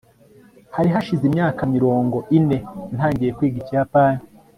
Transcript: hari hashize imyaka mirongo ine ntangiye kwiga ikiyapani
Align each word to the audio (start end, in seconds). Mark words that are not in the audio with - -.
hari 0.75 0.89
hashize 0.95 1.23
imyaka 1.29 1.61
mirongo 1.75 2.17
ine 2.37 2.57
ntangiye 2.95 3.31
kwiga 3.37 3.57
ikiyapani 3.61 4.21